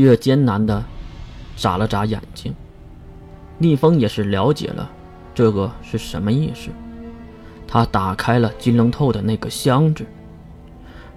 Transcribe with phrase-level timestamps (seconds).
[0.00, 0.84] 月艰难的
[1.56, 2.54] 眨了眨眼睛。
[3.58, 4.90] 逆风也是了解了
[5.34, 6.70] 这个是什么意思，
[7.66, 10.04] 他打开了金龙透的那个箱子，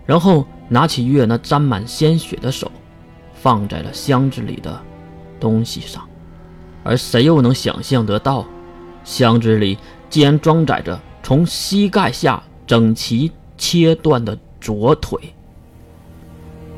[0.06, 2.72] 然后拿起月那沾满鲜血的手，
[3.34, 4.82] 放在了箱子里的
[5.40, 6.08] 东西上。
[6.84, 8.46] 而谁又能想象得到，
[9.04, 9.78] 箱子里
[10.10, 15.20] 竟然装载着从膝盖下整齐切断的左腿？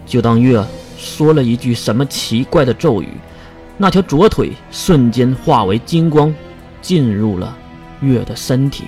[0.08, 0.66] 就当月
[1.02, 3.10] 说了一句什么奇怪的咒语。
[3.78, 6.32] 那条左腿瞬间化为金光，
[6.82, 7.58] 进入了
[8.02, 8.84] 月的身体。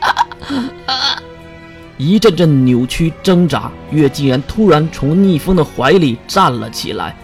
[1.98, 7.14] 一阵阵扭曲挣扎，月竟然突然从逆风的怀里站了起来，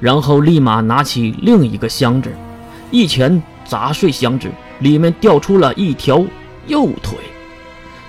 [0.00, 2.32] 然后立马拿起另一个箱子，
[2.90, 4.48] 一拳砸碎箱子，
[4.78, 6.24] 里面掉出了一条
[6.66, 7.18] 右腿。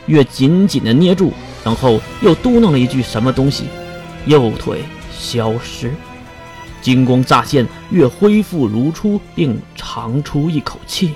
[0.06, 1.34] 月紧紧的捏住，
[1.64, 3.66] 然后又嘟囔了一句什么东西，
[4.26, 4.84] 右腿
[5.24, 5.94] 消失。
[6.82, 11.16] 金光乍现，月恢复如初，并长出一口气。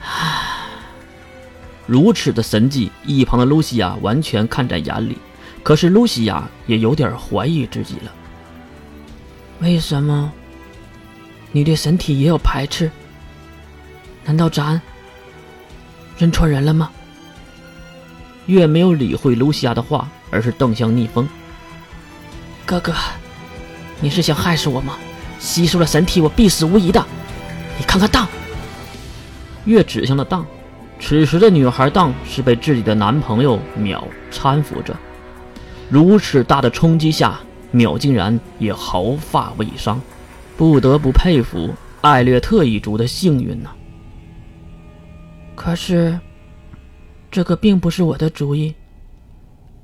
[0.00, 0.42] 唉，
[1.86, 5.16] 如此的神迹，一旁的露西亚完全看在眼里。
[5.62, 8.12] 可是露西亚也有点怀疑自己了。
[9.60, 10.32] 为什么？
[11.52, 12.90] 你对身体也有排斥？
[14.24, 14.82] 难道咱
[16.18, 16.90] 认错人了吗？
[18.46, 21.26] 月没有理会露西亚的话，而是瞪向逆风。
[22.64, 22.92] 哥哥。
[24.00, 24.96] 你是想害死我吗？
[25.38, 27.04] 吸收了神体，我必死无疑的。
[27.78, 28.26] 你看看当，
[29.64, 30.44] 月指向了当。
[30.98, 34.96] 此时的女孩当是被自己的男朋友淼搀扶着，
[35.90, 37.38] 如此大的冲击下，
[37.72, 40.00] 淼竟然也毫发未伤，
[40.56, 43.70] 不得不佩服艾略特一族的幸运呢。
[45.54, 46.18] 可是，
[47.30, 48.74] 这个并不是我的主意。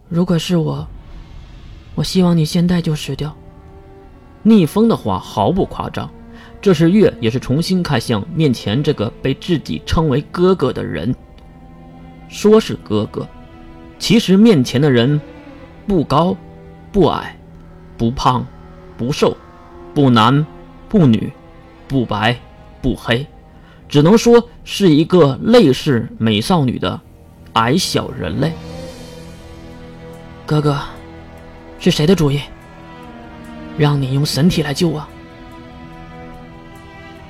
[0.08, 0.88] 如果是我，
[2.00, 3.36] 我希望你现在就死掉。
[4.42, 6.10] 逆风的话毫不夸张，
[6.58, 11.14] 这时月也是重新看向面前这个被自己称为哥哥的人。
[12.26, 13.28] 说是哥哥，
[13.98, 15.20] 其实面前的人
[15.86, 16.34] 不高、
[16.90, 17.38] 不矮、
[17.98, 18.46] 不胖、
[18.96, 19.36] 不瘦、
[19.92, 20.46] 不男、
[20.88, 21.30] 不女、
[21.86, 22.34] 不白、
[22.80, 23.26] 不黑，
[23.90, 26.98] 只能说是一个类似美少女的
[27.52, 28.54] 矮小人类。
[30.46, 30.78] 哥哥，
[31.80, 32.40] 是谁的主意？
[33.78, 35.02] 让你用神体来救我，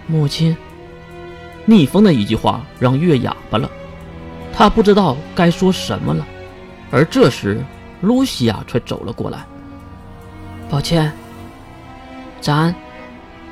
[0.08, 0.56] 母亲。
[1.64, 3.70] 逆风的一句话让月哑巴了，
[4.52, 6.26] 他不知道该说什么了。
[6.90, 7.62] 而这时，
[8.00, 9.46] 露西亚却走了过来。
[10.68, 11.12] 抱歉，
[12.40, 12.74] 咱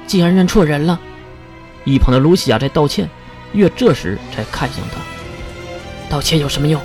[0.05, 0.99] 既然认错人了。
[1.85, 3.09] 一旁的露西亚在道歉，
[3.53, 5.01] 月这时才看向他。
[6.11, 6.83] 道歉有什么用？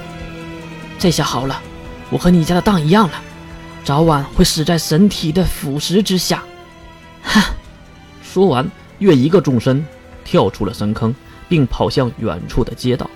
[1.00, 1.60] 这下好了，
[2.12, 3.20] 我和你家的当一样了。
[3.84, 6.44] 早晚会死在神体的腐蚀之下。
[7.22, 7.54] 哈！
[8.24, 9.86] 说完，月一个纵身
[10.24, 11.14] 跳出了深坑，
[11.50, 13.10] 并跑向远处的街道。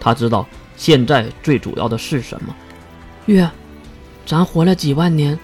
[0.00, 2.54] 他知道现在最主要的是什么。
[3.26, 3.48] 月，
[4.26, 5.38] 咱活了几万年，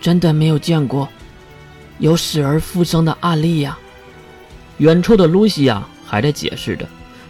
[0.00, 1.08] 真的没有见过
[1.98, 3.76] 有死而复生的案例呀。
[4.78, 6.86] 远处的露西亚还在解释着，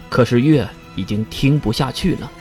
[0.09, 2.31] 可是月已经听不下去了。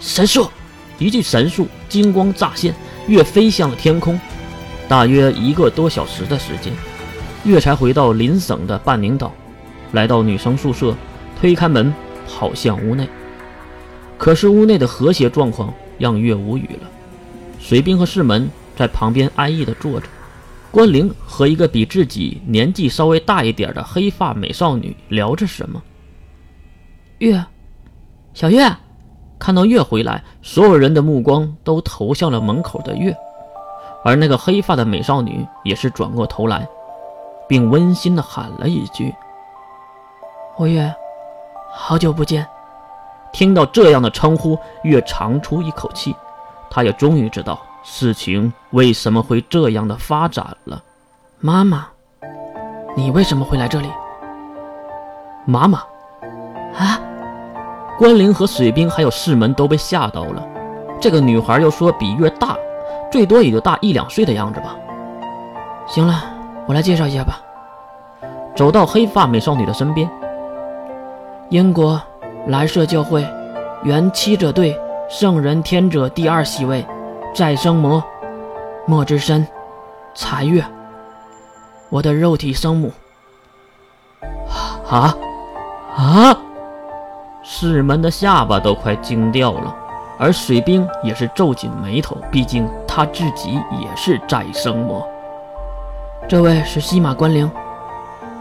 [0.00, 0.50] 神术！
[0.98, 2.74] 一句神术，金光乍现。
[3.10, 4.18] 月飞向了天空，
[4.88, 6.72] 大约一个多小时的时间，
[7.42, 9.34] 月才回到邻省的半宁岛，
[9.90, 10.94] 来到女生宿舍，
[11.40, 11.92] 推开门
[12.28, 13.08] 跑向屋内。
[14.16, 16.88] 可是屋内的和谐状况让月无语了。
[17.58, 20.06] 水兵和士门在旁边安逸地坐着，
[20.70, 25.82] 关灵和一个比自己年纪稍微大一点的黑发美少女聊着什么。
[27.18, 27.44] 月，
[28.34, 28.72] 小月。
[29.40, 33.16] 看到月回来，所有人的目光都投向了门口的月，
[34.04, 36.68] 而那个黑发的美少女也是转过头来，
[37.48, 39.12] 并温馨地喊了一句
[40.58, 40.94] ：“我月，
[41.72, 42.46] 好久不见。”
[43.32, 46.14] 听到这样的称呼，月长出一口气，
[46.68, 50.82] 他也终于知道事情为什么会这样的发展了。
[51.38, 51.88] 妈妈，
[52.94, 53.88] 你为什么会来这里？
[55.46, 55.78] 妈妈，
[56.76, 57.00] 啊？
[58.00, 60.42] 关灵和水兵还有士门都被吓到了。
[60.98, 62.56] 这个女孩又说比月大，
[63.12, 64.74] 最多也就大一两岁的样子吧。
[65.86, 66.24] 行了，
[66.66, 67.42] 我来介绍一下吧。
[68.56, 70.10] 走到黑发美少女的身边。
[71.50, 72.00] 英国
[72.46, 73.22] 蓝色教会
[73.82, 74.74] 原七者队
[75.10, 76.82] 圣人天者第二席位
[77.34, 78.02] 再生魔
[78.86, 79.46] 莫之身
[80.14, 80.64] 残月，
[81.90, 82.90] 我的肉体生母。
[84.88, 85.14] 啊
[85.94, 86.34] 啊！
[87.42, 89.74] 士门的下巴都快惊掉了，
[90.18, 95.06] 而水兵也是皱紧眉头，毕竟他自己也是再生魔。
[96.28, 97.50] 这位是西马关灵。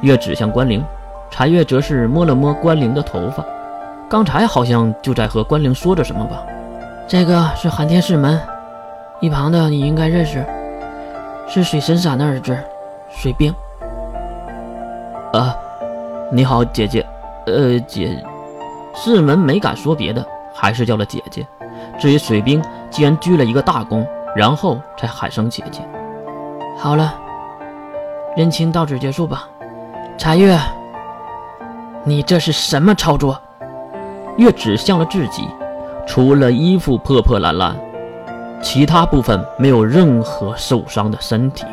[0.02, 0.84] 月指向关灵，
[1.30, 3.44] 柴月则是摸了摸关灵的头发，
[4.10, 6.44] 刚才好像就在和关灵说着什么吧。
[7.08, 8.40] 这个是寒天师门，
[9.20, 10.46] 一旁的你应该认识，
[11.48, 12.58] 是水神伞的儿子，
[13.10, 13.54] 水兵。
[15.34, 15.56] 啊，
[16.32, 17.06] 你好，姐姐。
[17.46, 18.24] 呃，姐，
[19.02, 21.48] 世门没敢说别的，还是叫了姐姐。
[21.98, 24.06] 至于水兵，既然鞠了一个大躬，
[24.36, 25.80] 然后才喊声姐姐。
[26.78, 27.14] 好了，
[28.36, 29.48] 认亲到此结束吧。
[30.18, 30.60] 柴月，
[32.04, 33.40] 你这是什么操作？
[34.36, 35.48] 月指向了自己，
[36.06, 37.74] 除了衣服破破烂烂，
[38.62, 41.66] 其他部分没有任何受伤的身体。